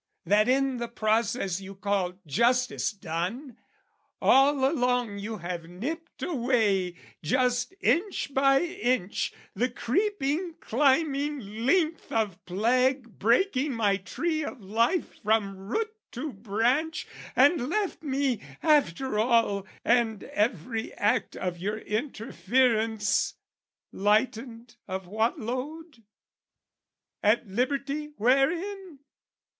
That 0.25 0.49
in 0.49 0.77
the 0.77 0.87
process 0.87 1.61
you 1.61 1.75
call 1.75 2.19
"justice 2.25 2.89
done" 2.91 3.57
All 4.19 4.67
along 4.67 5.19
you 5.19 5.37
have 5.37 5.65
nipped 5.69 6.23
away 6.23 6.95
just 7.21 7.75
inch 7.81 8.33
By 8.33 8.61
inch 8.61 9.31
the 9.53 9.69
creeping 9.69 10.55
climbing 10.59 11.39
length 11.67 12.11
of 12.11 12.43
plague 12.47 13.19
Breaking 13.19 13.73
my 13.73 13.97
tree 13.97 14.43
of 14.43 14.59
life 14.59 15.21
from 15.21 15.55
root 15.55 15.93
to 16.13 16.33
branch, 16.33 17.07
And 17.35 17.69
left 17.69 18.01
me, 18.01 18.41
after 18.63 19.19
all 19.19 19.67
and 19.85 20.23
every 20.23 20.91
act 20.95 21.35
Of 21.35 21.59
your 21.59 21.77
interference, 21.77 23.35
lightened 23.91 24.77
of 24.87 25.05
what 25.05 25.39
load? 25.39 26.01
At 27.21 27.47
liberty 27.47 28.13
wherein? 28.17 28.97